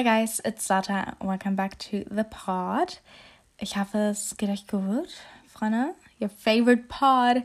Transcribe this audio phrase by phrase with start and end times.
[0.00, 1.14] Hi guys, it's Sata.
[1.20, 3.02] Welcome back to the pod.
[3.58, 5.10] Ich hoffe, es geht euch gut,
[5.46, 5.94] Freunde.
[6.18, 7.42] Your favorite pod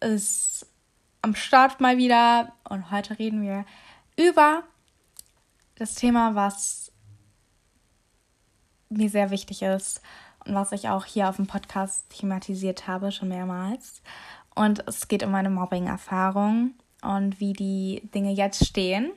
[0.00, 0.66] ist
[1.22, 3.64] am Start mal wieder und heute reden wir
[4.16, 4.64] über
[5.76, 6.90] das Thema, was
[8.88, 10.00] mir sehr wichtig ist
[10.44, 14.02] und was ich auch hier auf dem Podcast thematisiert habe, schon mehrmals.
[14.56, 19.12] Und es geht um meine Mobbing-Erfahrung und wie die Dinge jetzt stehen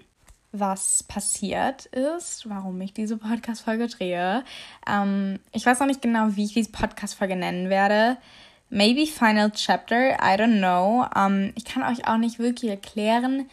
[0.52, 4.44] was passiert ist, warum ich diese Podcast-Folge drehe.
[4.88, 8.18] Ähm, ich weiß noch nicht genau, wie ich diese Podcast-Folge nennen werde.
[8.70, 11.06] Maybe Final Chapter, I don't know.
[11.16, 13.50] Ähm, ich kann euch auch nicht wirklich erklären,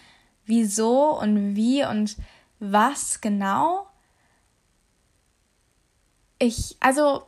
[0.47, 2.17] wieso und wie und
[2.61, 3.87] was genau.
[6.39, 7.27] Ich, also,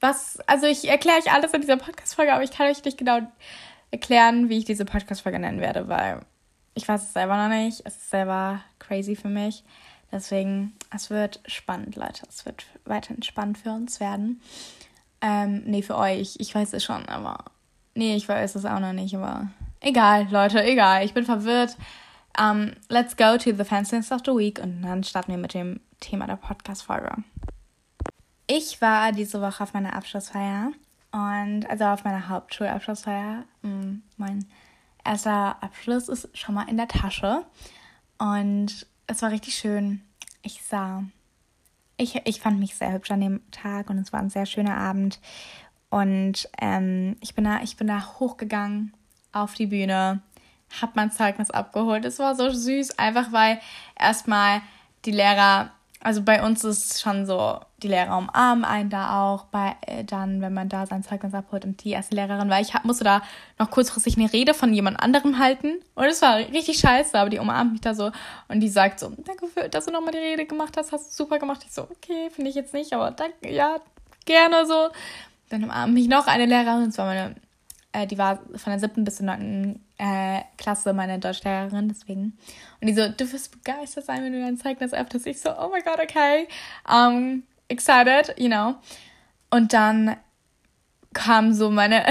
[0.00, 3.20] was, also ich erkläre euch alles in dieser Podcast-Folge, aber ich kann euch nicht genau
[3.90, 6.20] erklären, wie ich diese Podcast-Folge nennen werde, weil
[6.80, 7.82] ich weiß es selber noch nicht.
[7.84, 9.64] Es ist selber crazy für mich.
[10.10, 12.26] Deswegen, es wird spannend, Leute.
[12.28, 14.40] Es wird weiterhin spannend für uns werden.
[15.20, 16.36] Ähm, nee, für euch.
[16.38, 17.44] Ich weiß es schon, aber.
[17.94, 19.50] Nee, ich weiß es auch noch nicht, aber.
[19.80, 21.04] Egal, Leute, egal.
[21.04, 21.76] Ich bin verwirrt.
[22.38, 25.52] Um, ähm, let's go to the Fanciness of the Week und dann starten wir mit
[25.52, 27.10] dem Thema der Podcast-Folge.
[28.46, 30.70] Ich war diese Woche auf meiner Abschlussfeier
[31.10, 33.44] und also auf meiner Hauptschulabschlussfeier.
[33.62, 34.46] Mm, mein
[35.04, 37.44] erster Abschluss ist schon mal in der Tasche.
[38.18, 40.02] Und es war richtig schön.
[40.42, 41.04] Ich sah,
[41.96, 44.76] ich, ich fand mich sehr hübsch an dem Tag und es war ein sehr schöner
[44.76, 45.20] Abend.
[45.90, 48.94] Und ähm, ich, bin da, ich bin da hochgegangen
[49.32, 50.22] auf die Bühne,
[50.80, 52.04] hab mein Zeugnis abgeholt.
[52.04, 53.60] Es war so süß, einfach weil
[53.98, 54.62] erstmal
[55.04, 59.76] die Lehrer also bei uns ist schon so, die Lehrer umarmen einen da auch, bei,
[59.86, 62.84] äh, dann, wenn man da sein Zeugnis abholt und die erste Lehrerin, weil ich hab,
[62.84, 63.22] musste da
[63.58, 65.74] noch kurzfristig eine Rede von jemand anderem halten.
[65.94, 68.12] Und es war richtig scheiße, aber die umarmt mich da so.
[68.48, 71.24] Und die sagt so, danke, für, dass du nochmal die Rede gemacht hast, hast du
[71.24, 71.62] super gemacht.
[71.66, 73.76] Ich so, okay, finde ich jetzt nicht, aber danke, ja,
[74.24, 74.88] gerne so.
[75.50, 77.34] Dann umarmt mich noch eine Lehrerin, und zwar meine
[77.92, 82.38] äh, die war von der siebten bis zur neunten äh, Klasse meine Deutschlehrerin, deswegen.
[82.80, 85.26] Und die so, du wirst begeistert sein, wenn du dein Zeugnis öffnest.
[85.26, 86.46] Ich so, oh my god, okay.
[86.88, 88.76] Um, excited, you know.
[89.50, 90.16] Und dann
[91.14, 92.04] kam so meine,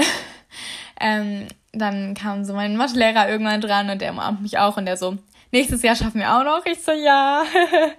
[1.00, 4.96] ähm, dann kam so mein Mathelehrer irgendwann dran und der umarmt mich auch und der
[4.96, 5.16] so,
[5.50, 6.66] nächstes Jahr schaffen wir auch noch.
[6.66, 7.42] Ich so, ja.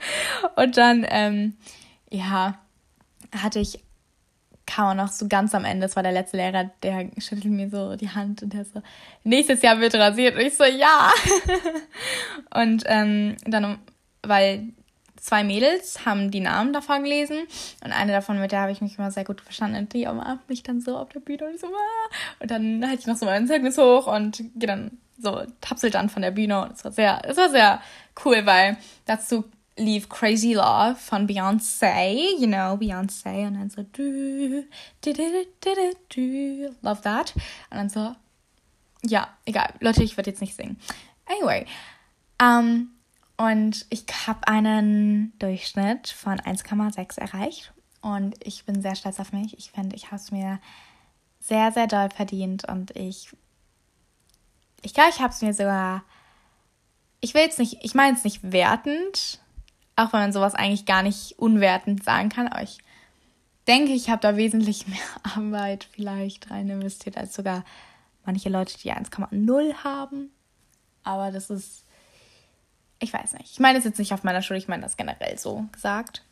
[0.56, 1.58] und dann, ähm,
[2.12, 2.60] ja,
[3.36, 3.80] hatte ich
[4.72, 7.70] kam auch noch so ganz am Ende, das war der letzte Lehrer, der schüttelt mir
[7.70, 8.82] so die Hand und der so,
[9.24, 10.36] nächstes Jahr wird rasiert.
[10.36, 11.12] Und ich so, ja.
[12.56, 13.80] und ähm, dann,
[14.24, 14.70] weil
[15.18, 17.40] zwei Mädels haben die Namen davon gelesen
[17.84, 20.48] und eine davon, mit der habe ich mich immer sehr gut verstanden und die umarmt
[20.50, 22.16] mich dann so auf der Bühne und so, ah.
[22.40, 26.10] und dann halte ich noch so mein Zeugnis hoch und gehe dann so, tapselt dann
[26.10, 27.82] von der Bühne und es war sehr, es war sehr
[28.26, 29.44] cool, weil dazu
[29.78, 34.66] lief Crazy Love von Beyoncé, you know, Beyoncé, und dann so, du,
[35.02, 37.34] du, du, du, du, love that.
[37.70, 38.16] Und dann so,
[39.04, 40.78] ja, egal, Leute, ich werde jetzt nicht singen.
[41.26, 41.66] Anyway,
[42.42, 42.92] um,
[43.38, 49.58] und ich habe einen Durchschnitt von 1,6 erreicht und ich bin sehr stolz auf mich.
[49.58, 50.60] Ich finde, ich habe es mir
[51.40, 53.30] sehr, sehr doll verdient und ich,
[54.84, 56.04] ich glaube, ich habe es mir sogar,
[57.20, 59.40] ich will jetzt nicht, ich meine es nicht wertend,
[59.96, 62.48] auch wenn man sowas eigentlich gar nicht unwertend sagen kann.
[62.48, 62.80] Aber ich
[63.68, 64.98] denke, ich habe da wesentlich mehr
[65.36, 67.64] Arbeit vielleicht rein investiert als sogar
[68.26, 70.32] manche Leute, die 1,0 haben.
[71.04, 71.86] Aber das ist,
[73.00, 73.52] ich weiß nicht.
[73.52, 76.24] Ich meine das jetzt nicht auf meiner Schule, ich meine das generell so gesagt.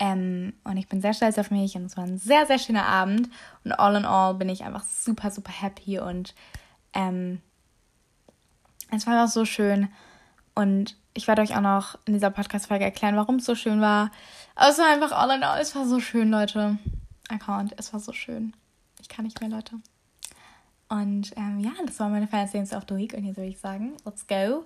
[0.00, 2.86] Ähm, und ich bin sehr stolz auf mich und es war ein sehr, sehr schöner
[2.86, 3.28] Abend.
[3.64, 6.34] Und all in all bin ich einfach super, super happy und
[6.94, 7.40] ähm,
[8.90, 9.88] es war einfach so schön.
[10.54, 14.10] Und ich werde euch auch noch in dieser Podcast-Folge erklären, warum es so schön war.
[14.54, 16.78] Aber es war einfach all in all, es war so schön, Leute.
[17.28, 18.54] Account, es war so schön.
[19.00, 19.76] Ich kann nicht mehr, Leute.
[20.88, 23.14] Und ähm, ja, das war meine Dance of the Week.
[23.14, 24.64] Und jetzt würde ich sagen, let's go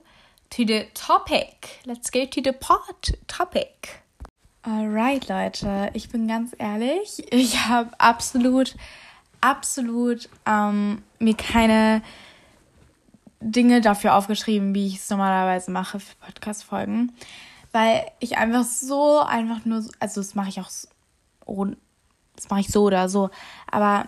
[0.51, 1.81] to the topic.
[1.85, 4.03] Let's go to the pod topic.
[4.63, 8.75] Alright, Leute, ich bin ganz ehrlich, ich habe absolut,
[9.41, 12.03] absolut ähm, mir keine
[13.41, 17.13] Dinge dafür aufgeschrieben, wie ich es normalerweise mache für Podcast-Folgen.
[17.73, 20.71] Weil ich einfach so, einfach nur, also das mache ich auch,
[22.37, 23.31] das mache ich so oder so.
[23.71, 24.07] Aber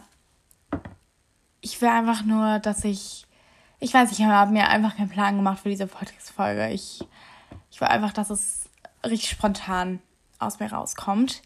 [1.60, 3.26] ich will einfach nur, dass ich,
[3.80, 6.70] ich weiß, ich habe mir einfach keinen Plan gemacht für diese Podcast-Folge.
[6.70, 7.06] Ich,
[7.70, 8.68] ich will einfach, dass es
[9.04, 10.00] richtig spontan
[10.38, 11.42] aus mir rauskommt.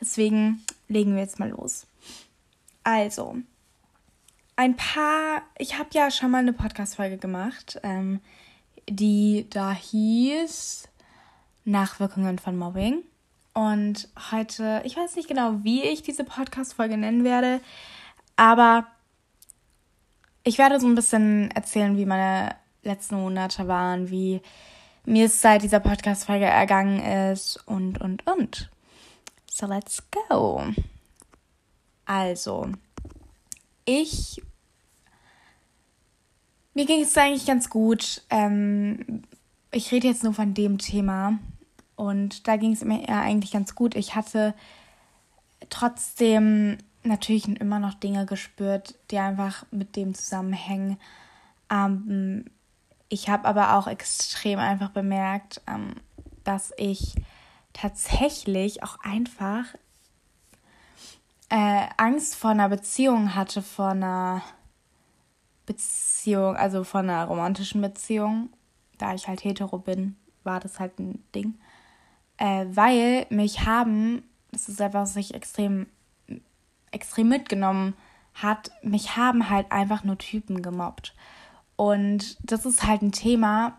[0.00, 1.86] Deswegen legen wir jetzt mal los.
[2.84, 3.36] Also,
[4.56, 8.20] ein paar, ich habe ja schon mal eine Podcast-Folge gemacht, ähm,
[8.88, 10.88] die da hieß
[11.64, 13.02] Nachwirkungen von Mobbing.
[13.52, 17.60] Und heute, ich weiß nicht genau, wie ich diese Podcast-Folge nennen werde,
[18.36, 18.86] aber
[20.42, 24.40] ich werde so ein bisschen erzählen, wie meine letzten Monate waren, wie
[25.04, 27.00] mir es seit dieser Podcast-Folge ergangen
[27.32, 28.70] ist und, und, und.
[29.50, 30.62] So, let's go.
[32.04, 32.72] Also,
[33.86, 34.42] ich.
[36.74, 38.22] Mir ging es eigentlich ganz gut.
[38.28, 39.22] Ähm,
[39.70, 41.38] ich rede jetzt nur von dem Thema.
[41.96, 43.94] Und da ging es mir eigentlich ganz gut.
[43.94, 44.54] Ich hatte
[45.70, 50.98] trotzdem natürlich immer noch Dinge gespürt, die einfach mit dem zusammenhängen.
[51.70, 52.44] Ähm,
[53.08, 55.94] ich habe aber auch extrem einfach bemerkt, ähm,
[56.44, 57.14] dass ich
[57.72, 59.66] tatsächlich auch einfach
[61.48, 64.42] äh, Angst vor einer Beziehung hatte, vor einer
[65.64, 68.50] Beziehung, also von einer romantischen Beziehung.
[68.98, 71.58] Da ich halt hetero bin, war das halt ein Ding.
[72.38, 74.22] Äh, weil mich haben,
[74.52, 75.86] das ist etwas, was ich extrem
[76.96, 77.94] extrem mitgenommen
[78.34, 81.14] hat, mich haben halt einfach nur Typen gemobbt.
[81.76, 83.78] Und das ist halt ein Thema,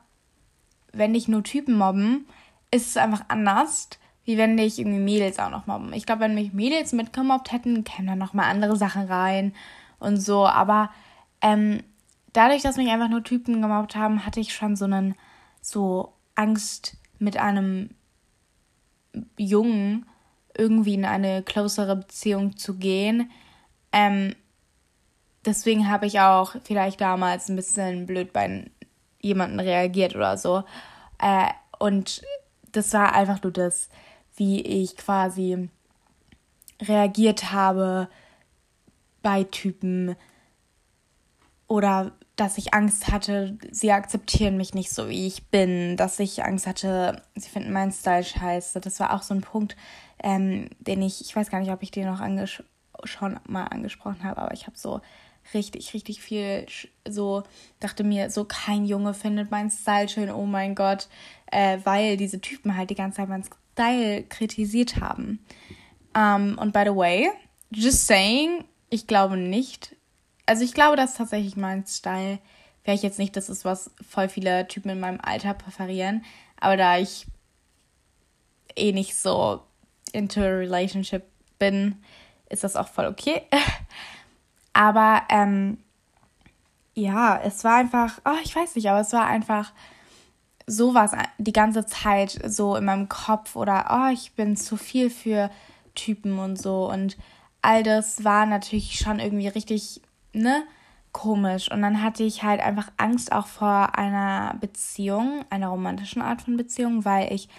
[0.93, 2.27] wenn dich nur Typen mobben,
[2.71, 3.89] ist es einfach anders,
[4.27, 5.93] wie wenn dich irgendwie Mädels auch noch mobben.
[5.93, 9.53] Ich glaube, wenn mich Mädels mitgemobbt hätten, kämen dann nochmal andere Sachen rein
[9.99, 10.45] und so.
[10.45, 10.89] Aber
[11.41, 11.81] ähm,
[12.33, 15.15] dadurch, dass mich einfach nur Typen gemobbt haben, hatte ich schon so einen,
[15.61, 17.91] so Angst mit einem
[19.37, 20.05] Jungen
[20.57, 23.31] irgendwie in eine closere Beziehung zu gehen.
[23.93, 24.35] Ähm,
[25.45, 28.69] deswegen habe ich auch vielleicht damals ein bisschen blöd bei
[29.21, 30.65] jemanden reagiert oder so.
[31.17, 31.47] Äh,
[31.79, 32.23] und
[32.73, 33.89] das war einfach nur das,
[34.37, 35.69] wie ich quasi
[36.81, 38.07] reagiert habe
[39.21, 40.15] bei Typen
[41.67, 46.43] oder dass ich Angst hatte, sie akzeptieren mich nicht so, wie ich bin, dass ich
[46.43, 48.79] Angst hatte, sie finden meinen Style scheiße.
[48.79, 49.75] Das war auch so ein Punkt,
[50.23, 52.63] ähm, den ich, ich weiß gar nicht, ob ich den noch anges
[53.03, 55.01] schon mal angesprochen habe, aber ich habe so
[55.53, 56.67] richtig, richtig viel
[57.07, 57.43] so,
[57.79, 61.07] dachte mir, so kein Junge findet meinen Style schön, oh mein Gott,
[61.51, 63.45] äh, weil diese Typen halt die ganze Zeit meinen
[63.77, 65.39] Style kritisiert haben.
[66.15, 67.29] Um, ähm, und by the way,
[67.69, 69.95] just saying, ich glaube nicht,
[70.47, 72.39] also ich glaube, dass tatsächlich mein Style,
[72.83, 76.25] wäre ich jetzt nicht, das ist was voll viele Typen in meinem Alter präferieren,
[76.59, 77.27] aber da ich
[78.75, 79.61] eh nicht so
[80.11, 81.23] into a relationship
[81.59, 82.01] bin,
[82.49, 83.43] ist das auch voll okay.
[84.73, 85.77] aber ähm,
[86.95, 89.71] ja, es war einfach, oh, ich weiß nicht, aber es war einfach
[90.67, 95.49] sowas die ganze Zeit so in meinem Kopf oder oh, ich bin zu viel für
[95.95, 97.17] Typen und so und
[97.61, 100.01] all das war natürlich schon irgendwie richtig,
[100.33, 100.63] ne,
[101.13, 106.41] komisch und dann hatte ich halt einfach Angst auch vor einer Beziehung, einer romantischen Art
[106.41, 107.49] von Beziehung, weil ich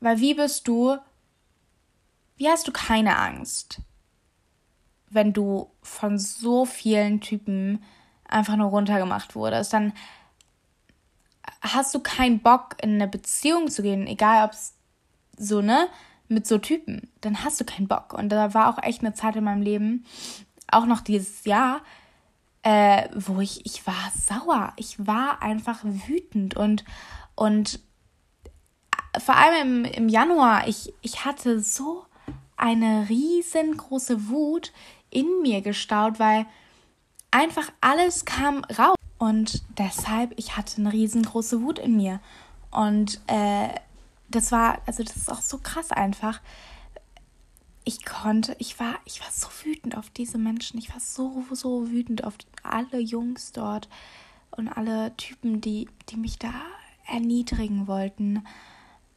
[0.00, 0.96] weil wie bist du
[2.36, 3.80] wie hast du keine Angst,
[5.08, 7.82] wenn du von so vielen Typen
[8.28, 9.72] einfach nur runtergemacht wurdest?
[9.72, 9.94] Dann
[11.60, 14.74] hast du keinen Bock, in eine Beziehung zu gehen, egal ob es
[15.36, 15.88] so, ne,
[16.28, 18.12] mit so Typen, dann hast du keinen Bock.
[18.12, 20.04] Und da war auch echt eine Zeit in meinem Leben,
[20.70, 21.82] auch noch dieses Jahr,
[22.62, 24.72] äh, wo ich, ich war sauer.
[24.76, 26.84] Ich war einfach wütend und,
[27.34, 27.80] und
[29.18, 32.04] vor allem im, im Januar, ich, ich hatte so
[32.56, 34.72] eine riesengroße Wut
[35.10, 36.46] in mir gestaut, weil
[37.30, 38.95] einfach alles kam raus.
[39.18, 42.20] Und deshalb, ich hatte eine riesengroße Wut in mir.
[42.70, 43.68] Und äh,
[44.28, 46.40] das war, also das ist auch so krass einfach.
[47.84, 50.78] Ich konnte, ich war, ich war so wütend auf diese Menschen.
[50.78, 53.88] Ich war so, so wütend auf alle Jungs dort
[54.50, 56.52] und alle Typen, die, die mich da
[57.06, 58.44] erniedrigen wollten.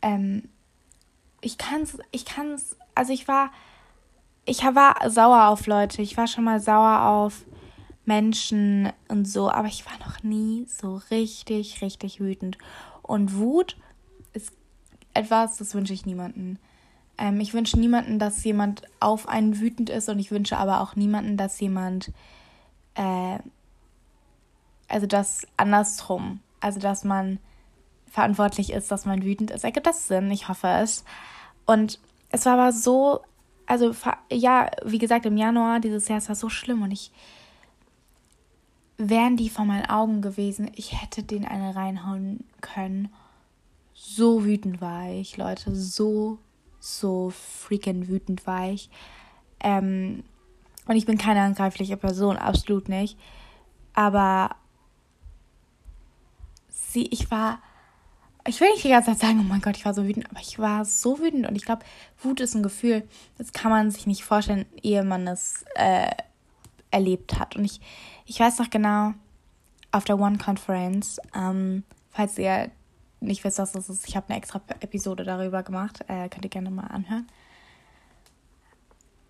[0.01, 0.47] Ähm,
[1.41, 3.51] ich kann's, ich kann's also ich war,
[4.45, 7.45] ich war sauer auf Leute, ich war schon mal sauer auf
[8.09, 12.57] Menschen und so, aber ich war noch nie so richtig, richtig wütend.
[13.03, 13.77] Und Wut
[14.33, 14.51] ist
[15.13, 16.57] etwas, das wünsche ich niemanden.
[17.19, 20.95] Ähm, ich wünsche niemanden, dass jemand auf einen wütend ist und ich wünsche aber auch
[20.95, 22.11] niemanden, dass jemand,
[22.95, 23.37] äh,
[24.87, 27.37] also das andersrum, also dass man
[28.07, 29.63] verantwortlich ist, dass man wütend ist.
[29.63, 30.31] Ergibt das Sinn?
[30.31, 31.05] Ich hoffe es.
[31.67, 31.99] Und
[32.31, 33.21] es war aber so,
[33.67, 33.93] also
[34.31, 37.11] ja, wie gesagt, im Januar dieses Jahr, es war so schlimm und ich
[38.99, 43.09] wären die vor meinen Augen gewesen, ich hätte den eine reinhauen können.
[43.93, 46.37] So wütend war ich, Leute, so,
[46.79, 48.89] so freaking wütend war ich.
[49.61, 50.23] Ähm,
[50.85, 53.17] und ich bin keine angreifliche Person, absolut nicht.
[53.93, 54.55] Aber
[56.69, 57.59] sie, ich war
[58.45, 60.39] ich will nicht die ganze Zeit sagen, oh mein Gott, ich war so wütend, aber
[60.39, 61.83] ich war so wütend und ich glaube,
[62.21, 66.09] Wut ist ein Gefühl, das kann man sich nicht vorstellen, ehe man es äh,
[66.91, 67.55] erlebt hat.
[67.55, 67.79] Und ich,
[68.25, 69.13] ich weiß noch genau,
[69.91, 72.69] auf der One Conference, ähm, falls ihr
[73.21, 76.49] nicht wisst, was das ist, ich habe eine extra Episode darüber gemacht, äh, könnt ihr
[76.49, 77.27] gerne mal anhören.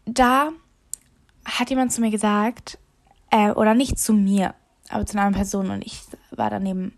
[0.05, 0.51] Da
[1.45, 2.77] hat jemand zu mir gesagt,
[3.31, 4.53] äh, oder nicht zu mir,
[4.89, 6.01] aber zu einer anderen Person und ich
[6.31, 6.93] war daneben,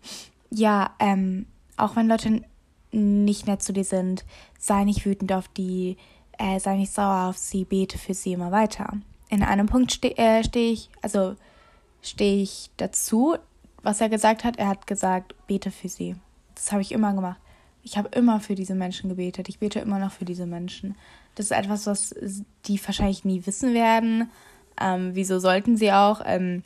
[0.50, 2.42] ja, ähm, auch wenn Leute
[2.90, 4.24] nicht nett zu dir sind,
[4.58, 5.96] sei nicht wütend auf die,
[6.38, 8.98] äh, sei nicht sauer auf sie, bete für sie immer weiter.
[9.32, 11.36] In einem Punkt stehe äh, steh ich, also
[12.02, 13.36] stehe ich dazu,
[13.82, 14.58] was er gesagt hat.
[14.58, 16.16] Er hat gesagt, bete für sie.
[16.54, 17.40] Das habe ich immer gemacht.
[17.82, 19.48] Ich habe immer für diese Menschen gebetet.
[19.48, 20.96] Ich bete immer noch für diese Menschen.
[21.34, 22.14] Das ist etwas, was
[22.66, 24.30] die wahrscheinlich nie wissen werden.
[24.78, 26.20] Ähm, wieso sollten sie auch?
[26.26, 26.62] Ähm,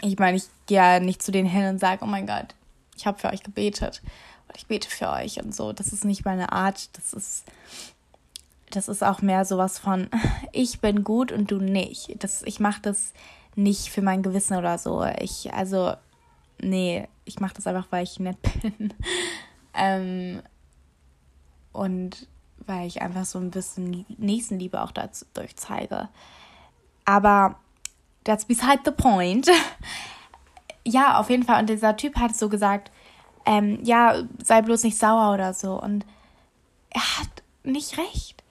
[0.00, 2.56] ich meine, ich gehe ja nicht zu denen hin und sage, oh mein Gott,
[2.96, 4.02] ich habe für euch gebetet
[4.48, 5.72] und ich bete für euch und so.
[5.72, 6.88] Das ist nicht meine Art.
[6.96, 7.44] Das ist,
[8.76, 10.08] das ist auch mehr sowas von,
[10.52, 12.22] ich bin gut und du nicht.
[12.22, 13.12] Das, ich mache das
[13.54, 15.04] nicht für mein Gewissen oder so.
[15.20, 15.94] Ich, also,
[16.60, 18.94] nee, ich mache das einfach, weil ich nett bin.
[19.74, 20.42] ähm,
[21.72, 22.26] und
[22.66, 26.08] weil ich einfach so ein bisschen Nächstenliebe auch dadurch zeige.
[27.04, 27.56] Aber
[28.24, 29.50] that's beside the point.
[30.84, 31.60] ja, auf jeden Fall.
[31.60, 32.90] Und dieser Typ hat so gesagt,
[33.44, 35.80] ähm, ja, sei bloß nicht sauer oder so.
[35.80, 36.06] Und
[36.90, 38.41] er hat nicht recht.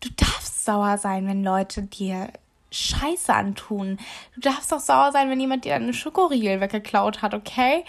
[0.00, 2.32] Du darfst sauer sein, wenn Leute dir
[2.72, 3.98] Scheiße antun.
[4.34, 7.84] Du darfst auch sauer sein, wenn jemand dir eine Schokoriegel weggeklaut hat, okay?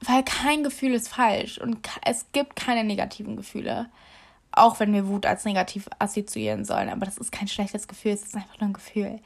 [0.00, 3.90] Weil kein Gefühl ist falsch und es gibt keine negativen Gefühle.
[4.52, 8.22] Auch wenn wir Wut als negativ assoziieren sollen, aber das ist kein schlechtes Gefühl, es
[8.22, 9.20] ist einfach nur ein Gefühl.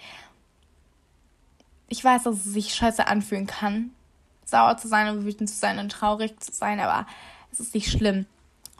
[1.88, 3.92] Ich weiß, dass es sich scheiße anfühlen kann,
[4.44, 7.06] sauer zu sein und wütend zu sein und traurig zu sein, aber
[7.52, 8.26] es ist nicht schlimm.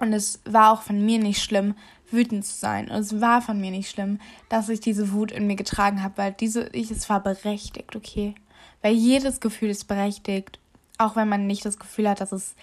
[0.01, 1.75] Und es war auch von mir nicht schlimm,
[2.11, 2.91] wütend zu sein.
[2.91, 6.17] Und es war von mir nicht schlimm, dass ich diese Wut in mir getragen habe,
[6.17, 8.35] weil diese, ich, es war berechtigt, okay?
[8.83, 10.59] Weil jedes Gefühl ist berechtigt,
[10.99, 12.55] auch wenn man nicht das Gefühl hat, dass es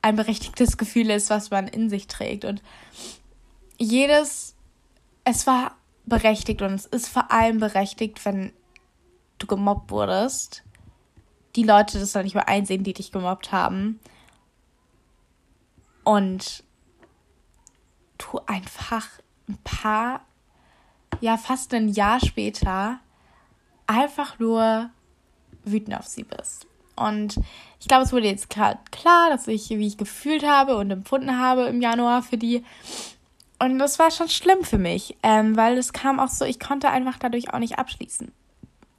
[0.00, 2.44] ein berechtigtes Gefühl ist, was man in sich trägt.
[2.44, 2.62] Und
[3.78, 4.56] jedes,
[5.24, 8.52] es war berechtigt und es ist vor allem berechtigt, wenn
[9.38, 10.64] du gemobbt wurdest,
[11.54, 14.00] die Leute das dann nicht mehr einsehen, die dich gemobbt haben.
[16.04, 16.64] Und
[18.18, 19.08] du einfach
[19.48, 20.20] ein paar,
[21.20, 23.00] ja fast ein Jahr später
[23.86, 24.90] einfach nur
[25.64, 26.66] wütend auf sie bist.
[26.96, 27.36] Und
[27.80, 31.38] ich glaube, es wurde jetzt gerade klar, dass ich, wie ich gefühlt habe und empfunden
[31.38, 32.64] habe im Januar für die.
[33.58, 36.90] Und das war schon schlimm für mich, ähm, weil es kam auch so, ich konnte
[36.90, 38.32] einfach dadurch auch nicht abschließen.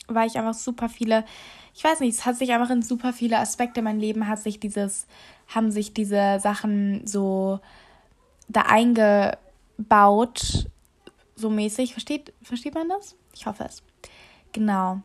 [0.08, 1.26] Weil ich einfach super viele,
[1.76, 4.40] ich weiß nicht, es hat sich einfach in super viele Aspekte in meinem Leben, hat
[4.40, 5.08] sich dieses,
[5.48, 7.60] haben sich diese Sachen so
[8.48, 10.68] da eingebaut,
[11.36, 11.94] so mäßig.
[11.94, 13.16] Versteht, versteht man das?
[13.34, 13.82] Ich hoffe es.
[14.52, 15.02] Genau.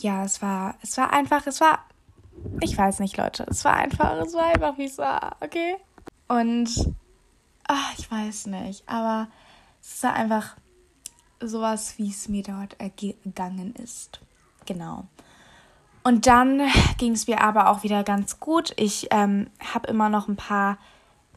[0.00, 1.84] Ja, es war, es war einfach, es war,
[2.60, 5.76] ich weiß nicht, Leute, es war einfach, es war einfach, wie es war, okay?
[6.28, 6.94] Und,
[7.66, 9.28] ach, ich weiß nicht, aber
[9.80, 10.56] es war einfach
[11.40, 14.20] sowas, wie es mir dort ergangen ist.
[14.64, 15.06] Genau.
[16.06, 16.62] Und dann
[16.98, 18.72] ging es mir aber auch wieder ganz gut.
[18.76, 20.78] Ich ähm, habe immer noch ein paar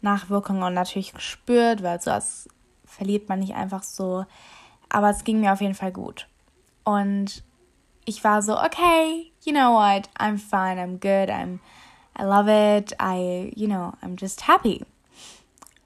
[0.01, 2.47] Nachwirkungen natürlich gespürt, weil sowas
[2.85, 4.27] verliert man nicht einfach so.
[4.87, 6.27] Aber es ging mir auf jeden Fall gut.
[6.83, 7.43] Und
[8.05, 11.57] ich war so, okay, you know what, I'm fine, I'm good, I'm,
[12.15, 14.85] I love it, I, you know, I'm just happy.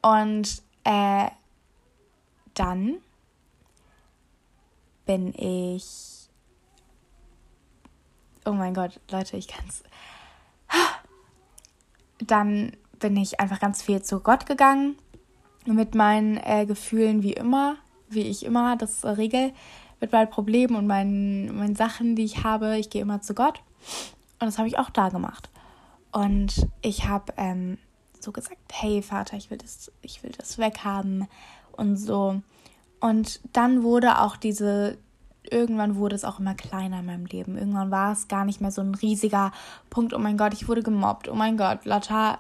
[0.02, 1.30] Und äh,
[2.54, 2.96] dann
[5.06, 6.13] bin ich,
[8.46, 9.84] oh mein Gott, Leute, ich kann's.
[12.20, 14.96] Dann bin ich einfach ganz viel zu Gott gegangen
[15.66, 17.78] mit meinen äh, Gefühlen wie immer,
[18.10, 19.54] wie ich immer das regel,
[20.00, 22.78] mit meinen Problemen und meinen, meinen Sachen, die ich habe.
[22.78, 23.62] Ich gehe immer zu Gott
[24.40, 25.50] und das habe ich auch da gemacht.
[26.12, 27.78] Und ich habe ähm,
[28.20, 31.28] so gesagt, hey Vater, ich will das, ich will das weghaben
[31.72, 32.42] und so.
[33.00, 34.98] Und dann wurde auch diese,
[35.50, 37.58] irgendwann wurde es auch immer kleiner in meinem Leben.
[37.58, 39.52] Irgendwann war es gar nicht mehr so ein riesiger
[39.90, 42.40] Punkt, oh mein Gott, ich wurde gemobbt, oh mein Gott, Lotta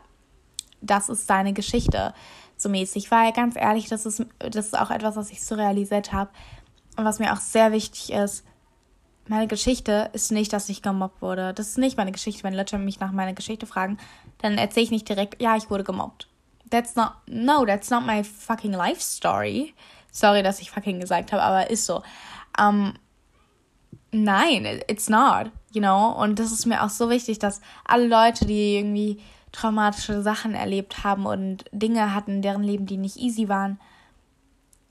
[0.84, 2.14] das ist deine Geschichte,
[2.58, 3.10] so mäßig.
[3.10, 6.30] Weil ganz ehrlich, das ist, das ist auch etwas, was ich so realisiert habe.
[6.98, 8.46] Und was mir auch sehr wichtig ist,
[9.28, 11.54] meine Geschichte ist nicht, dass ich gemobbt wurde.
[11.54, 12.44] Das ist nicht meine Geschichte.
[12.44, 13.98] Wenn Leute mich nach meiner Geschichte fragen,
[14.40, 16.28] dann erzähle ich nicht direkt, ja, ich wurde gemobbt.
[16.70, 19.74] That's not, no, that's not my fucking life story.
[20.12, 22.04] Sorry, dass ich fucking gesagt habe, aber ist so.
[22.60, 22.94] Um,
[24.12, 26.12] nein, it's not, you know.
[26.12, 29.20] Und das ist mir auch so wichtig, dass alle Leute, die irgendwie
[29.52, 33.80] traumatische Sachen erlebt haben und Dinge hatten, deren Leben, die nicht easy waren.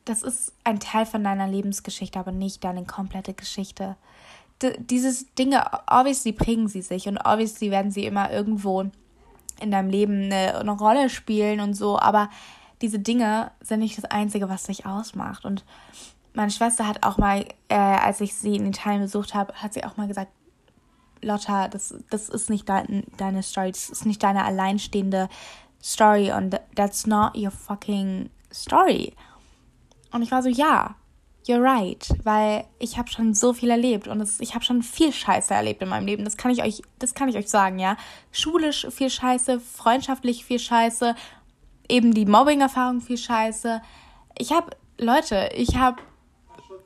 [0.04, 3.96] Das ist ein Teil von deiner Lebensgeschichte, aber nicht deine komplette Geschichte.
[4.62, 8.90] D dieses Dinge, obviously prägen sie sich und obviously werden sie immer irgendwo
[9.60, 12.30] in deinem Leben eine, eine Rolle spielen und so, aber
[12.80, 15.44] diese Dinge sind nicht das Einzige, was dich ausmacht.
[15.44, 15.64] Und
[16.34, 19.84] meine Schwester hat auch mal, äh, als ich sie in Italien besucht habe, hat sie
[19.84, 20.32] auch mal gesagt,
[21.20, 25.28] Lotta, das, das ist nicht dein, deine Story, das ist nicht deine alleinstehende
[25.82, 29.14] Story und that's not your fucking story.
[30.10, 30.96] Und ich war so, ja,
[31.46, 35.12] you're right, weil ich habe schon so viel erlebt und es, ich habe schon viel
[35.12, 36.24] Scheiße erlebt in meinem Leben.
[36.24, 37.96] Das kann ich euch, das kann ich euch sagen, ja.
[38.30, 41.14] Schulisch viel Scheiße, freundschaftlich viel Scheiße,
[41.88, 43.80] eben die Mobbing-Erfahrung viel Scheiße.
[44.38, 46.02] Ich habe, Leute, ich habe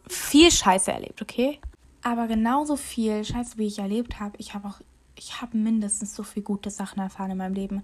[0.08, 1.60] viel Scheiße erlebt, okay?
[2.02, 4.80] Aber genauso viel Scheiße, wie ich erlebt habe, ich habe auch,
[5.16, 7.82] ich habe mindestens so viel gute Sachen erfahren in meinem Leben.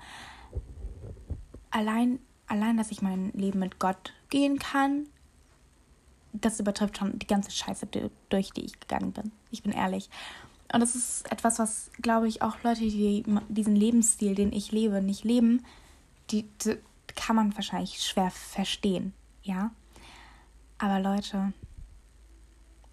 [1.71, 5.09] Allein, allein, dass ich mein Leben mit Gott gehen kann,
[6.33, 7.87] das übertrifft schon die ganze Scheiße,
[8.29, 9.33] durch die ich gegangen bin.
[9.51, 10.09] Ich bin ehrlich.
[10.73, 15.03] Und das ist etwas, was, glaube ich, auch Leute, die diesen Lebensstil, den ich lebe,
[15.03, 15.65] nicht leben,
[16.31, 16.79] die, die
[17.15, 19.13] kann man wahrscheinlich schwer verstehen,
[19.43, 19.71] ja.
[20.79, 21.53] Aber Leute,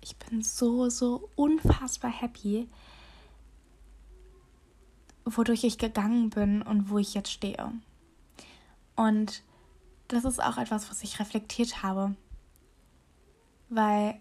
[0.09, 2.67] ich bin so, so unfassbar happy,
[5.23, 7.71] wodurch ich gegangen bin und wo ich jetzt stehe.
[8.95, 9.43] Und
[10.07, 12.15] das ist auch etwas, was ich reflektiert habe,
[13.69, 14.19] weil,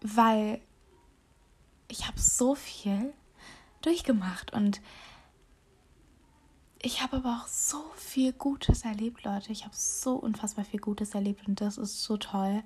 [0.00, 0.60] weil
[1.88, 3.12] ich habe so viel
[3.82, 4.80] durchgemacht und
[6.80, 9.50] ich habe aber auch so viel Gutes erlebt, Leute.
[9.50, 12.62] Ich habe so unfassbar viel Gutes erlebt und das ist so toll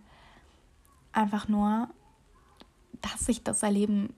[1.13, 1.89] einfach nur,
[3.01, 4.15] dass ich das erleben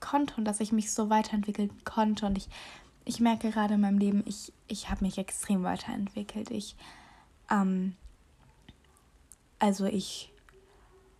[0.00, 2.26] konnte und dass ich mich so weiterentwickeln konnte.
[2.26, 2.48] Und ich,
[3.04, 6.50] ich merke gerade in meinem Leben, ich, ich habe mich extrem weiterentwickelt.
[6.50, 6.76] Ich,
[7.50, 7.96] ähm,
[9.58, 10.32] also ich,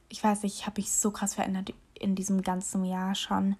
[0.08, 3.56] ich weiß nicht, ich habe mich so krass verändert in diesem ganzen Jahr schon.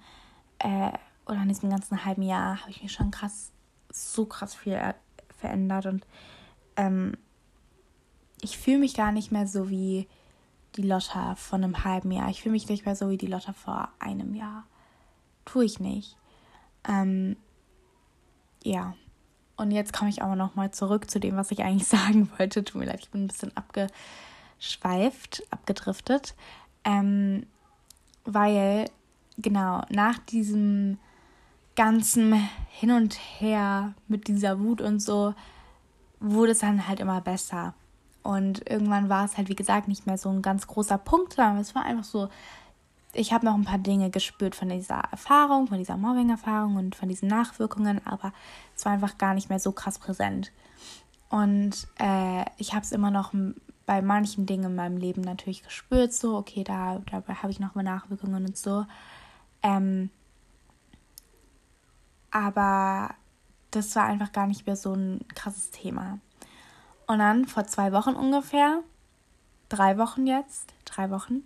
[0.58, 0.92] Äh,
[1.26, 3.52] oder in diesem ganzen halben Jahr habe ich mich schon krass,
[3.90, 4.78] so krass viel
[5.38, 5.86] verändert.
[5.86, 6.06] Und
[6.76, 7.16] ähm,
[8.40, 10.08] ich fühle mich gar nicht mehr so wie
[10.76, 12.28] die Lotta von einem halben Jahr.
[12.30, 14.64] Ich fühle mich nicht mehr so wie die Lotta vor einem Jahr.
[15.44, 16.16] Tue ich nicht.
[16.88, 17.36] Ähm,
[18.62, 18.94] ja.
[19.56, 22.64] Und jetzt komme ich aber nochmal zurück zu dem, was ich eigentlich sagen wollte.
[22.64, 26.34] Tut mir leid, ich bin ein bisschen abgeschweift, abgedriftet.
[26.84, 27.46] Ähm,
[28.24, 28.90] weil,
[29.38, 30.98] genau, nach diesem
[31.76, 32.34] ganzen
[32.68, 35.34] Hin und Her mit dieser Wut und so,
[36.20, 37.74] wurde es dann halt immer besser.
[38.22, 41.58] Und irgendwann war es halt, wie gesagt, nicht mehr so ein ganz großer Punkt, sondern
[41.58, 42.28] es war einfach so,
[43.12, 47.08] ich habe noch ein paar Dinge gespürt von dieser Erfahrung, von dieser Mobbing-Erfahrung und von
[47.08, 48.32] diesen Nachwirkungen, aber
[48.74, 50.52] es war einfach gar nicht mehr so krass präsent.
[51.28, 53.32] Und äh, ich habe es immer noch
[53.86, 57.74] bei manchen Dingen in meinem Leben natürlich gespürt, so, okay, da, dabei habe ich noch
[57.74, 58.86] mal Nachwirkungen und so.
[59.62, 60.10] Ähm,
[62.30, 63.14] aber
[63.70, 66.18] das war einfach gar nicht mehr so ein krasses Thema.
[67.06, 68.82] Und dann vor zwei Wochen ungefähr,
[69.68, 71.44] drei Wochen jetzt, drei Wochen,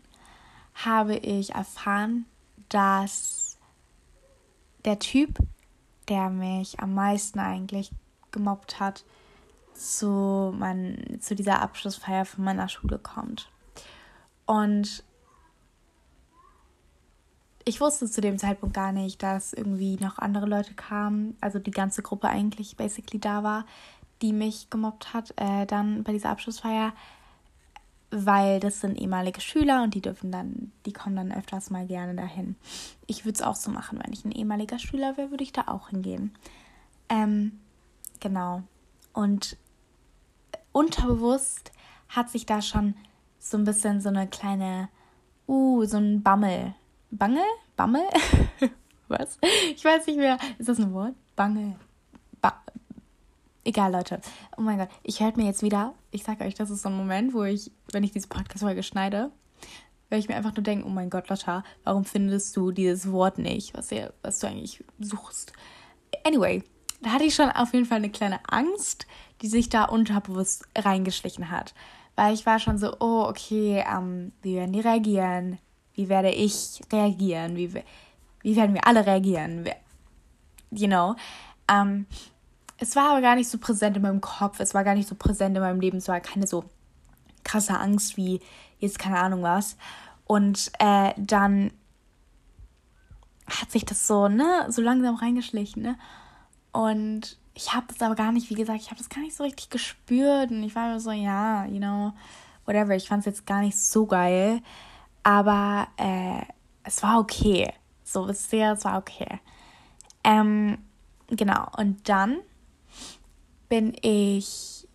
[0.74, 2.26] habe ich erfahren,
[2.68, 3.58] dass
[4.84, 5.38] der Typ,
[6.08, 7.90] der mich am meisten eigentlich
[8.30, 9.04] gemobbt hat,
[9.74, 13.50] zu, mein, zu dieser Abschlussfeier von meiner Schule kommt.
[14.46, 15.04] Und
[17.64, 21.72] ich wusste zu dem Zeitpunkt gar nicht, dass irgendwie noch andere Leute kamen, also die
[21.72, 23.66] ganze Gruppe eigentlich basically da war
[24.22, 26.92] die mich gemobbt hat, äh, dann bei dieser Abschlussfeier,
[28.10, 32.14] weil das sind ehemalige Schüler und die dürfen dann, die kommen dann öfters mal gerne
[32.14, 32.56] dahin.
[33.06, 35.64] Ich würde es auch so machen, wenn ich ein ehemaliger Schüler wäre, würde ich da
[35.66, 36.34] auch hingehen.
[37.08, 37.60] Ähm,
[38.20, 38.62] genau.
[39.12, 39.56] Und
[40.72, 41.72] unterbewusst
[42.08, 42.94] hat sich da schon
[43.38, 44.88] so ein bisschen so eine kleine,
[45.48, 46.74] uh, so ein Bammel.
[47.10, 47.44] Bangel?
[47.76, 48.04] Bammel?
[49.08, 49.38] Was?
[49.74, 50.38] Ich weiß nicht mehr.
[50.58, 51.14] Ist das ein Wort?
[51.34, 51.76] Bangel.
[53.66, 54.20] Egal, Leute.
[54.56, 56.96] Oh mein Gott, ich höre mir jetzt wieder, ich sage euch, das ist so ein
[56.96, 59.32] Moment, wo ich, wenn ich diese Podcast-Folge schneide,
[60.08, 63.38] werde ich mir einfach nur denken, oh mein Gott, Lotta, warum findest du dieses Wort
[63.38, 65.52] nicht, was, ihr, was du eigentlich suchst?
[66.24, 66.62] Anyway,
[67.02, 69.08] da hatte ich schon auf jeden Fall eine kleine Angst,
[69.42, 71.74] die sich da unterbewusst reingeschlichen hat.
[72.14, 75.58] Weil ich war schon so, oh, okay, ähm, wie werden die reagieren?
[75.92, 77.56] Wie werde ich reagieren?
[77.56, 77.74] Wie,
[78.42, 79.68] wie werden wir alle reagieren?
[80.70, 81.16] You know?
[81.68, 82.06] Ähm,
[82.78, 85.14] es war aber gar nicht so präsent in meinem Kopf, es war gar nicht so
[85.14, 86.64] präsent in meinem Leben, es war keine so
[87.44, 88.40] krasse Angst wie
[88.78, 89.76] jetzt keine Ahnung was.
[90.26, 91.70] Und äh, dann
[93.48, 95.98] hat sich das so, ne, so langsam reingeschlichen, ne?
[96.72, 99.44] Und ich habe das aber gar nicht, wie gesagt, ich habe das gar nicht so
[99.44, 102.12] richtig gespürt und ich war immer so, ja, you know,
[102.66, 102.94] whatever.
[102.94, 104.60] Ich fand es jetzt gar nicht so geil,
[105.22, 106.42] aber äh,
[106.82, 107.72] es war okay.
[108.04, 109.40] So, wisst ihr, es war okay.
[110.22, 110.78] Ähm,
[111.28, 112.38] genau, und dann
[113.68, 114.88] bin ich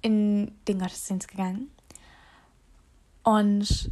[0.00, 1.70] in den Gottesdienst gegangen
[3.22, 3.90] und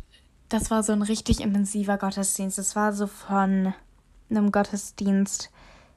[0.49, 2.59] das war so ein richtig intensiver Gottesdienst.
[2.59, 3.73] Das war so von
[4.29, 5.51] einem Gottesdienst,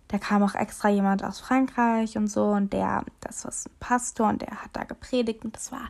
[0.08, 4.30] da kam auch extra jemand aus Frankreich und so und der, das war ein Pastor
[4.30, 5.90] und der hat da gepredigt und das war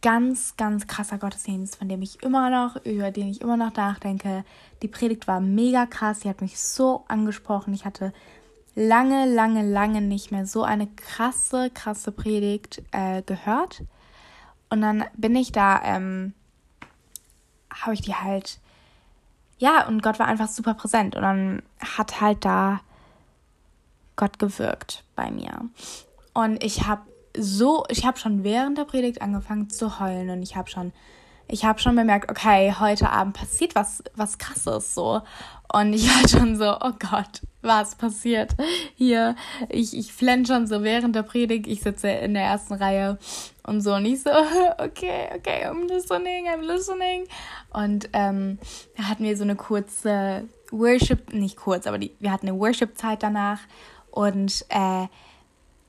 [0.00, 4.44] ganz, ganz krasser Gottesdienst, von dem ich immer noch, über den ich immer noch nachdenke.
[4.82, 7.72] Die Predigt war mega krass, sie hat mich so angesprochen.
[7.74, 8.12] Ich hatte
[8.74, 13.82] lange, lange, lange nicht mehr so eine krasse, krasse Predigt äh, gehört.
[14.70, 16.34] Und dann bin ich da, ähm,
[17.72, 18.58] habe ich die halt,
[19.58, 21.14] ja, und Gott war einfach super präsent.
[21.14, 22.80] Und dann hat halt da
[24.16, 25.68] Gott gewirkt bei mir.
[26.32, 27.02] Und ich habe
[27.36, 30.92] so, ich habe schon während der Predigt angefangen zu heulen und ich habe schon,
[31.48, 35.22] ich habe schon bemerkt, okay, heute Abend passiert was, was krasses so.
[35.72, 38.54] Und ich war schon so, oh Gott, was passiert
[38.94, 39.36] hier?
[39.68, 41.66] Ich, ich flenne schon so während der Predigt.
[41.66, 43.18] Ich sitze in der ersten Reihe
[43.66, 43.94] und so.
[43.94, 44.30] Und ich so,
[44.78, 47.26] okay, okay, I'm listening, I'm listening.
[47.72, 48.58] Und ähm,
[48.96, 53.22] da hatten wir so eine kurze Worship, nicht kurz, aber die, wir hatten eine Worship-Zeit
[53.22, 53.60] danach.
[54.10, 55.06] Und äh,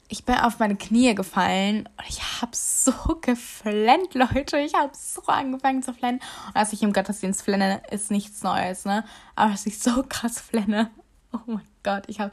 [0.07, 2.91] ich bin auf meine Knie gefallen und ich habe so
[3.21, 4.59] geflennt, Leute.
[4.59, 6.19] Ich habe so angefangen zu flennen.
[6.47, 9.03] Und als ich im Gottesdienst flenne, ist nichts Neues, ne?
[9.35, 10.91] Aber dass ich so krass flenne.
[11.33, 12.31] Oh mein Gott, ich habe.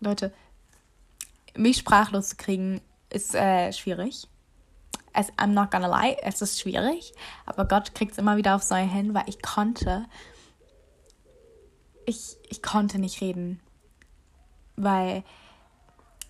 [0.00, 0.34] Leute,
[1.54, 4.28] mich sprachlos zu kriegen, ist äh, schwierig.
[5.12, 7.14] Es, I'm not gonna lie, es ist schwierig.
[7.46, 10.06] Aber Gott kriegt es immer wieder aufs Neue hin, weil ich konnte.
[12.04, 13.60] Ich, ich konnte nicht reden.
[14.76, 15.24] Weil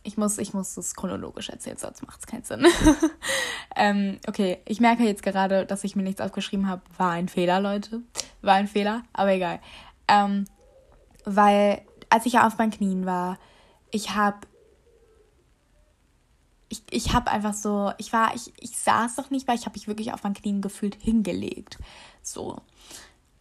[0.06, 2.66] ich muss, ich muss das chronologisch erzählen, sonst macht es keinen Sinn.
[3.76, 6.82] ähm, okay, ich merke jetzt gerade, dass ich mir nichts aufgeschrieben habe.
[6.96, 8.02] War ein Fehler, Leute.
[8.40, 9.60] War ein Fehler, aber egal.
[10.06, 10.44] Ähm,
[11.24, 13.38] weil, als ich auf meinen Knien war,
[13.90, 14.46] ich habe
[16.68, 19.76] ich, ich habe einfach so, ich war, ich, ich saß doch nicht, weil ich habe
[19.76, 21.78] mich wirklich auf meinen Knien gefühlt hingelegt.
[22.22, 22.60] So.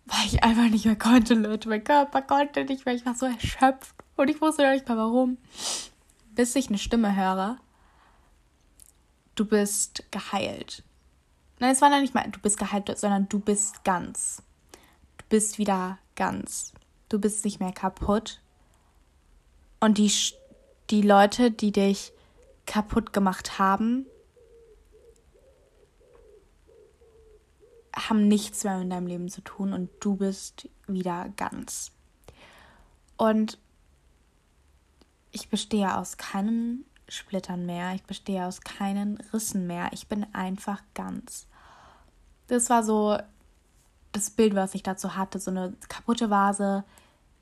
[0.06, 1.69] Weil ich einfach nicht mehr konnte, Leute.
[1.69, 2.93] Mein Körper konnte nicht mehr.
[2.93, 3.95] Ich war so erschöpft.
[4.15, 5.38] Und ich wusste nicht mehr warum
[6.36, 7.58] bis ich eine Stimme höre,
[9.36, 10.84] du bist geheilt.
[11.60, 14.43] Nein, es war noch nicht mal, du bist geheilt, sondern du bist ganz.
[15.17, 16.74] Du bist wieder ganz.
[17.10, 18.41] Du bist nicht mehr kaputt.
[19.80, 20.12] Und die,
[20.89, 22.12] die Leute, die dich
[22.65, 24.06] kaputt gemacht haben,
[27.95, 31.91] haben nichts mehr in deinem Leben zu tun und du bist wieder ganz.
[33.17, 33.58] Und
[35.36, 40.82] ich bestehe aus keinen Splittern mehr, ich bestehe aus keinen Rissen mehr, ich bin einfach
[40.93, 41.45] ganz.
[42.48, 43.17] Das war so
[44.13, 46.86] das Bild, was ich dazu hatte, so eine kaputte Vase,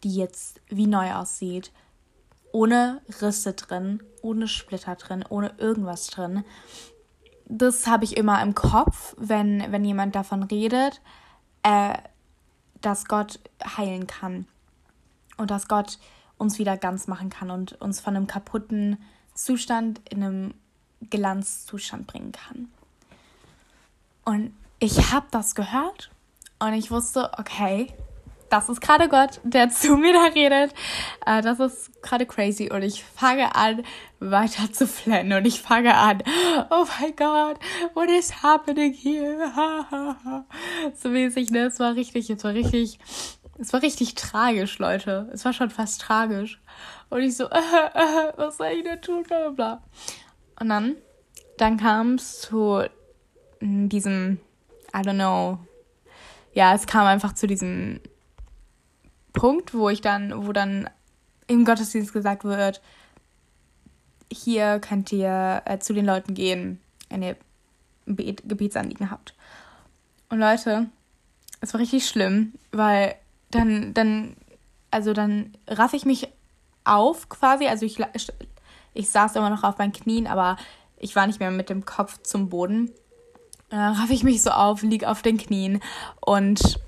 [0.03, 1.71] die jetzt wie neu aussieht,
[2.51, 6.43] ohne Risse drin, ohne Splitter drin, ohne irgendwas drin.
[7.45, 10.99] Das habe ich immer im Kopf, wenn, wenn jemand davon redet,
[11.62, 11.93] äh,
[12.82, 13.39] dass Gott
[13.77, 14.47] heilen kann.
[15.38, 15.99] Und dass Gott
[16.43, 18.97] uns wieder ganz machen kann und uns von einem kaputten
[19.34, 20.53] Zustand in einem
[21.10, 22.69] Glanzzustand bringen kann.
[24.25, 26.12] Und ich habe das gehört
[26.60, 27.88] und ich wusste, okay,
[28.49, 30.73] das ist gerade Gott, der zu mir da redet.
[31.25, 33.84] Äh, das ist gerade crazy und ich fange an,
[34.19, 36.21] weiter zu flennen und ich fange an,
[36.69, 37.58] oh mein Gott,
[37.93, 39.51] what is happening here?
[41.01, 41.65] so mäßig, ne?
[41.65, 42.99] Es war richtig, es war richtig
[43.63, 45.30] es war richtig tragisch, Leute.
[45.32, 46.60] Es war schon fast tragisch.
[47.10, 47.58] Und ich so, äh,
[47.93, 49.23] äh, was soll ich denn tun?
[49.23, 49.82] Bla, bla.
[50.60, 50.97] Und dann,
[51.58, 52.84] dann kam es zu
[53.62, 54.39] diesem,
[54.93, 55.60] I don't know.
[56.54, 58.02] Ja, es kam einfach zu diesem
[59.32, 60.89] Punkt, wo ich dann, wo dann
[61.47, 62.82] im Gottesdienst gesagt wird,
[64.30, 67.38] hier könnt ihr äh, zu den Leuten gehen, wenn ihr
[68.08, 69.34] Gebetsanliegen habt.
[70.30, 70.89] Und Leute,
[71.62, 73.15] es war richtig schlimm, weil
[73.55, 74.35] dann, dann,
[74.91, 76.27] also dann raff ich mich
[76.83, 77.67] auf quasi.
[77.67, 77.99] Also ich,
[78.93, 80.57] ich saß immer noch auf meinen Knien, aber
[80.97, 82.91] ich war nicht mehr mit dem Kopf zum Boden.
[83.69, 85.81] dann raff ich mich so auf, lieg auf den Knien
[86.21, 86.79] und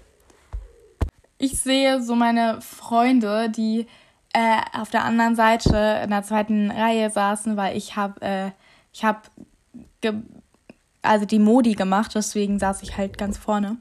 [1.37, 3.87] ich sehe so meine Freunde, die
[4.33, 8.51] äh, auf der anderen Seite in der zweiten Reihe saßen, weil ich habe, äh,
[8.93, 9.21] ich habe,
[11.01, 13.77] also die Modi gemacht, deswegen saß ich halt ganz vorne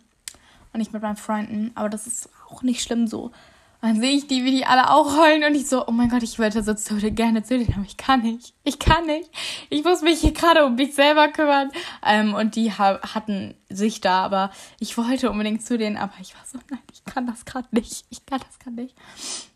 [0.72, 1.72] und nicht mit meinen Freunden.
[1.74, 3.32] Aber das ist auch nicht schlimm so.
[3.80, 6.22] dann sehe ich die, wie die alle auch heulen und ich so, oh mein Gott,
[6.22, 6.74] ich wollte so
[7.10, 8.54] gerne zu denen, aber ich kann nicht.
[8.62, 9.28] Ich kann nicht.
[9.68, 11.70] Ich muss mich hier gerade um mich selber kümmern.
[12.02, 16.34] Ähm, und die ha hatten sich da, aber ich wollte unbedingt zu denen, aber ich
[16.34, 18.06] war so, nein, ich kann das gerade nicht.
[18.08, 18.94] Ich kann das gerade nicht.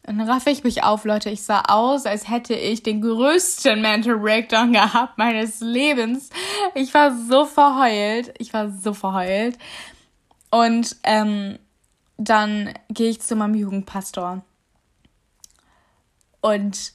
[0.06, 1.30] Und dann raffe ich mich auf, Leute.
[1.30, 6.28] Ich sah aus, als hätte ich den größten Mental Breakdown gehabt meines Lebens.
[6.74, 8.34] Ich war so verheult.
[8.38, 9.56] Ich war so verheult.
[10.50, 11.58] Und ähm,
[12.18, 14.42] dann gehe ich zu meinem Jugendpastor.
[16.40, 16.92] Und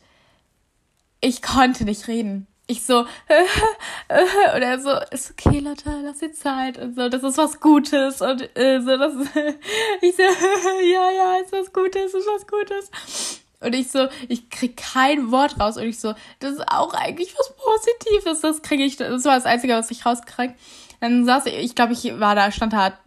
[1.21, 2.47] ich konnte nicht reden.
[2.67, 7.37] Ich so, und er so, ist okay, Lotta, lass dir Zeit und so, das ist
[7.37, 9.13] was Gutes und äh, so, das,
[10.01, 10.23] ich so,
[10.93, 13.41] ja, ja, ist was Gutes, ist was Gutes.
[13.59, 17.33] Und ich so, ich krieg kein Wort raus und ich so, das ist auch eigentlich
[17.37, 20.55] was Positives, das kriege ich, das war das Einzige, was ich rauskrieg.
[21.01, 22.97] Dann saß ich, ich glaube, ich war da, stand da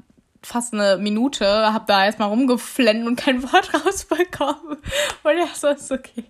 [0.47, 4.79] fast eine Minute, hab da erstmal rumgeflennt und kein Wort rausbekommen.
[5.23, 6.25] Und er so, ist okay.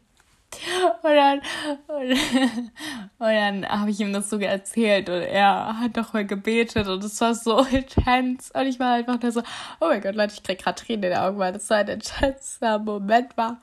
[1.03, 1.41] Und dann,
[1.89, 2.11] und,
[3.19, 7.05] und dann habe ich ihm das so erzählt und er hat doch mal gebetet und
[7.05, 8.51] es war so intens.
[8.53, 9.43] Und ich war einfach nur so,
[9.81, 11.89] oh mein Gott, Leute, ich krieg gerade Tränen in den Augen, weil das so ein
[11.89, 13.61] intenser Moment war.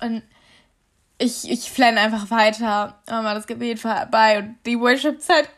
[0.00, 0.22] Und
[1.18, 2.98] ich, ich flenne einfach weiter.
[3.06, 5.50] Und war das Gebet vorbei und die Worship-Zeit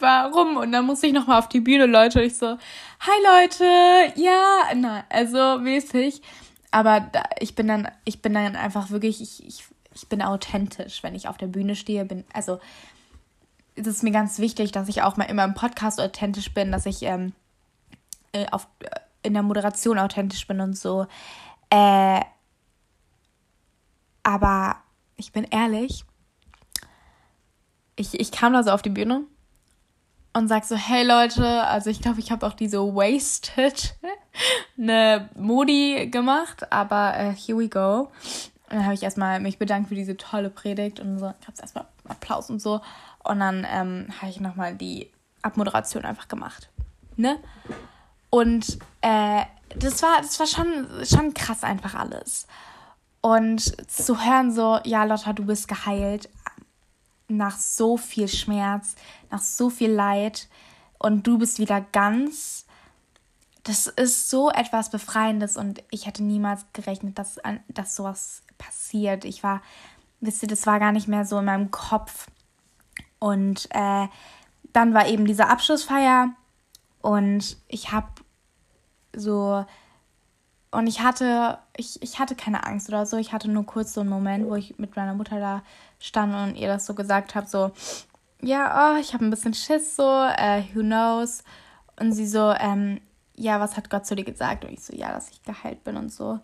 [0.00, 0.56] warum?
[0.56, 2.20] Und dann musste ich nochmal auf die Bühne, Leute.
[2.20, 2.56] Und ich so,
[3.00, 6.22] hi Leute, ja, na, also mäßig.
[6.70, 11.02] Aber da, ich bin dann, ich bin dann einfach wirklich, ich, ich, ich bin authentisch,
[11.02, 12.04] wenn ich auf der Bühne stehe.
[12.04, 12.60] Bin, also,
[13.76, 16.86] es ist mir ganz wichtig, dass ich auch mal immer im Podcast authentisch bin, dass
[16.86, 17.32] ich ähm,
[18.32, 18.88] äh, auf, äh,
[19.22, 21.06] in der Moderation authentisch bin und so.
[21.70, 22.20] Äh,
[24.22, 24.76] aber
[25.16, 26.04] ich bin ehrlich,
[27.96, 29.24] ich, ich kam da so auf die Bühne
[30.32, 33.96] und sag so, hey Leute, also ich glaube, ich habe auch diese Wasted
[34.78, 38.10] eine Modi gemacht, aber uh, here we go.
[38.68, 41.32] Und dann habe ich erstmal mich bedankt für diese tolle Predigt und so.
[41.40, 42.80] Ich habe erstmal Applaus und so.
[43.24, 45.10] Und dann ähm, habe ich nochmal die
[45.42, 46.70] Abmoderation einfach gemacht.
[47.16, 47.38] Ne?
[48.30, 49.42] Und äh,
[49.76, 52.46] das war, das war schon, schon krass einfach alles.
[53.20, 56.28] Und zu hören so, ja, Lotta, du bist geheilt
[57.30, 58.94] nach so viel Schmerz,
[59.30, 60.48] nach so viel Leid
[60.98, 62.66] und du bist wieder ganz.
[63.62, 67.38] Das ist so etwas Befreiendes und ich hätte niemals gerechnet, dass,
[67.68, 69.24] dass sowas passiert.
[69.24, 69.62] Ich war,
[70.20, 72.26] wisst ihr, das war gar nicht mehr so in meinem Kopf.
[73.18, 74.08] Und äh,
[74.72, 76.30] dann war eben diese Abschlussfeier
[77.02, 78.08] und ich habe
[79.14, 79.64] so
[80.72, 83.16] und ich hatte, ich, ich hatte keine Angst oder so.
[83.16, 85.62] Ich hatte nur kurz so einen Moment, wo ich mit meiner Mutter da
[85.98, 87.72] stand und ihr das so gesagt habe, so,
[88.40, 91.42] ja, oh, ich habe ein bisschen Schiss, so, äh, who knows.
[91.98, 93.00] Und sie so, ähm,
[93.34, 94.64] ja, was hat Gott zu dir gesagt?
[94.64, 96.38] Und ich so, ja, dass ich geheilt bin und so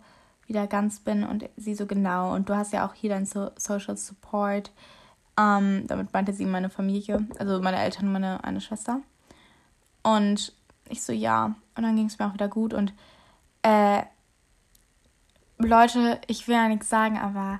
[0.45, 1.23] wieder ganz bin.
[1.23, 2.33] Und sie so, genau.
[2.33, 4.71] Und du hast ja auch hier dein so Social Support.
[5.39, 8.99] Ähm, damit meinte sie meine Familie, also meine Eltern, meine eine Schwester.
[10.03, 10.53] Und
[10.89, 11.55] ich so, ja.
[11.75, 12.73] Und dann ging es mir auch wieder gut.
[12.73, 12.93] Und
[13.61, 14.03] äh,
[15.59, 17.59] Leute, ich will ja nichts sagen, aber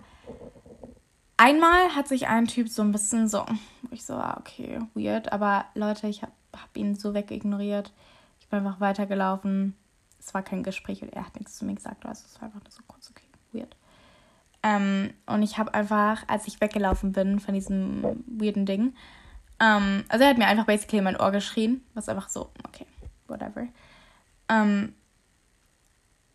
[1.38, 3.46] einmal hat sich ein Typ so ein bisschen so,
[3.92, 7.92] ich so, ah, okay, weird, aber Leute, ich habe hab ihn so wegignoriert.
[8.40, 9.76] Ich bin einfach weitergelaufen.
[10.20, 12.62] Es war kein Gespräch und er hat nichts zu mir gesagt, also es war einfach
[12.62, 13.76] nur so kurz, okay, weird.
[14.64, 18.96] Ähm, und ich habe einfach, als ich weggelaufen bin von diesem weirden Ding,
[19.60, 22.86] ähm, also er hat mir einfach basically in mein Ohr geschrien, was einfach so, okay,
[23.28, 23.68] whatever.
[24.50, 24.94] Ähm,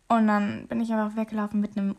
[0.07, 1.95] und dann bin ich einfach weggelaufen mit einem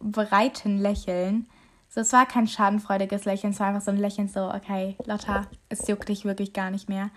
[0.00, 1.46] breiten Lächeln.
[1.88, 5.46] So, es war kein schadenfreudiges Lächeln, es war einfach so ein Lächeln, so, okay, Lotta,
[5.68, 7.10] es juckt dich wirklich gar nicht mehr.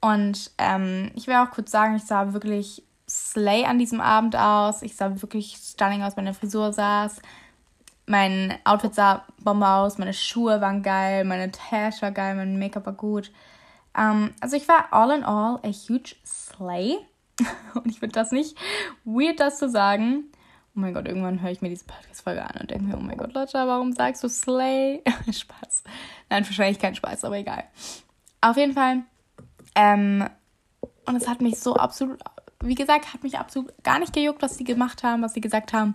[0.00, 4.82] Und ähm, ich will auch kurz sagen, ich sah wirklich slay an diesem Abend aus.
[4.82, 7.20] Ich sah wirklich stunning aus, meine Frisur saß.
[8.06, 12.86] Mein Outfit sah Bombe aus, meine Schuhe waren geil, meine Tasche war geil, mein Make-up
[12.86, 13.32] war gut.
[13.96, 16.98] Ähm, also ich war all in all a huge slay.
[17.74, 18.56] Und ich finde das nicht
[19.04, 20.24] weird, das zu sagen.
[20.74, 23.16] Oh mein Gott, irgendwann höre ich mir diese Podcast-Folge an und denke mir, oh mein
[23.16, 25.02] Gott, Leute, warum sagst du Slay?
[25.24, 25.84] Spaß.
[26.28, 27.64] Nein, wahrscheinlich kein Spaß, aber egal.
[28.42, 29.02] Auf jeden Fall.
[29.74, 30.28] Ähm,
[31.06, 32.18] und es hat mich so absolut,
[32.60, 35.72] wie gesagt, hat mich absolut gar nicht gejuckt, was sie gemacht haben, was sie gesagt
[35.72, 35.94] haben.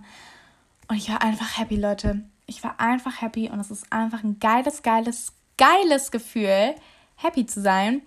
[0.87, 2.23] Und ich war einfach happy, Leute.
[2.47, 6.73] Ich war einfach happy und es ist einfach ein geiles, geiles, geiles Gefühl,
[7.17, 8.01] happy zu sein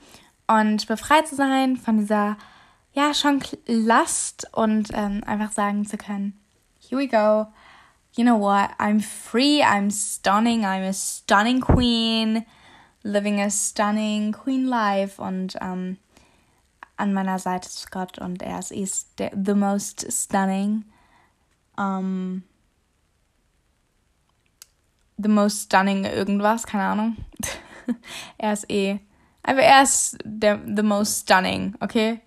[0.48, 2.36] und befreit zu sein von dieser
[2.94, 6.38] ja, schon Last und ähm, einfach sagen zu können,
[6.80, 7.46] here we go.
[8.16, 8.70] You know what?
[8.78, 12.46] I'm free, I'm stunning, I'm a stunning queen,
[13.02, 15.98] living a stunning queen life und ähm,
[16.96, 20.84] an meiner Seite ist Gott und er ist, ist the most stunning
[21.76, 22.44] Um,
[25.18, 27.16] the most stunning irgendwas, keine Ahnung.
[28.38, 28.98] er ist eh.
[29.42, 32.20] Aber er ist der the most stunning, okay?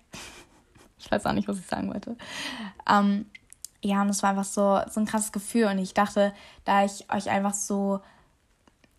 [1.08, 2.18] Ich weiß auch nicht, was ich sagen wollte.
[2.86, 3.24] Um,
[3.82, 5.64] ja, und es war einfach so, so ein krasses Gefühl.
[5.64, 6.34] Und ich dachte,
[6.66, 8.00] da ich euch einfach so.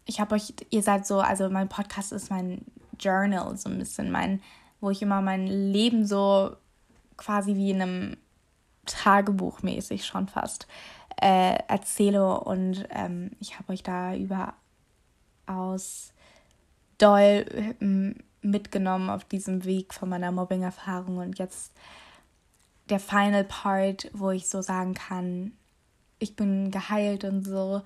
[0.06, 2.66] Ich habe euch, ihr seid so, also mein Podcast ist mein
[3.00, 4.42] Journal, so ein bisschen mein,
[4.82, 6.56] wo ich immer mein Leben so
[7.16, 8.18] quasi wie in einem
[8.88, 10.68] Tagebuch mäßig schon fast
[11.22, 12.40] äh, erzähle.
[12.40, 16.12] Und ähm, ich habe euch da überaus
[16.98, 17.46] doll
[17.80, 21.18] ähm, mitgenommen auf diesem Weg von meiner Mobbing-Erfahrung.
[21.18, 21.74] Und jetzt
[22.90, 25.54] der Final Part, wo ich so sagen kann,
[26.20, 27.82] ich bin geheilt und so,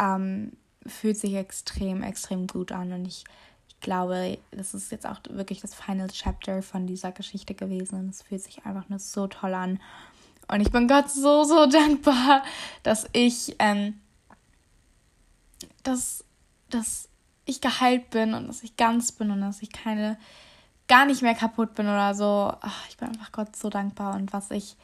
[0.00, 0.52] ähm,
[0.86, 2.92] fühlt sich extrem, extrem gut an.
[2.92, 3.24] Und ich,
[3.68, 7.98] ich glaube, das ist jetzt auch wirklich das Final Chapter von dieser Geschichte gewesen.
[7.98, 9.80] Und es fühlt sich einfach nur so toll an.
[10.50, 12.42] Und ich bin Gott so, so dankbar,
[12.82, 14.00] dass ich, ähm,
[15.82, 16.24] dass,
[16.70, 17.07] dass
[17.48, 20.18] ich geheilt bin und dass ich ganz bin und dass ich keine,
[20.86, 22.52] gar nicht mehr kaputt bin oder so.
[22.60, 24.76] Ach, ich bin einfach Gott so dankbar und was ich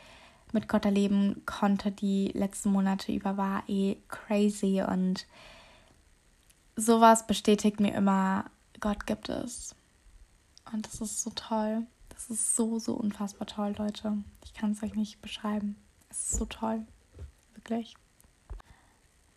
[0.53, 5.27] mit Gott erleben konnte die letzten Monate über war eh crazy und
[6.77, 8.45] sowas bestätigt mir immer,
[8.81, 9.75] Gott gibt es.
[10.73, 11.87] Und das ist so toll.
[12.09, 14.19] Das ist so, so unfassbar toll, Leute.
[14.45, 15.77] Ich kann es euch nicht beschreiben.
[16.09, 16.87] Es ist so toll.
[17.55, 17.97] Wirklich.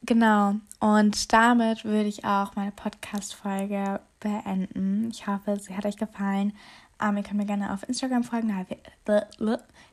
[0.03, 0.55] Genau.
[0.79, 5.09] Und damit würde ich auch meine Podcast-Folge beenden.
[5.11, 6.53] Ich hoffe, sie hat euch gefallen.
[6.99, 8.65] Um, ähm, ihr könnt mir gerne auf Instagram folgen.
[9.05, 9.25] Da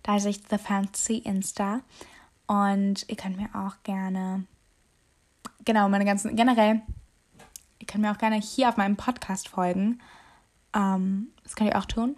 [0.06, 1.80] heiße ich The Fancy Insta.
[2.46, 4.44] Und ihr könnt mir auch gerne,
[5.64, 6.82] genau, meine ganzen, generell,
[7.78, 10.00] ihr könnt mir auch gerne hier auf meinem Podcast folgen.
[10.74, 12.16] Um, ähm, das könnt ihr auch tun.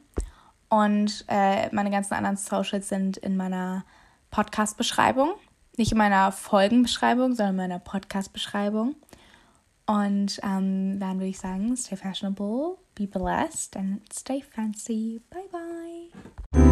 [0.68, 3.84] Und äh, meine ganzen anderen Socials sind in meiner
[4.30, 5.34] Podcast-Beschreibung
[5.78, 8.96] nicht in meiner Folgenbeschreibung, sondern in meiner Podcast-Beschreibung.
[9.86, 15.20] Und ähm, dann würde ich sagen, stay fashionable, be blessed and stay fancy.
[15.30, 16.65] Bye bye.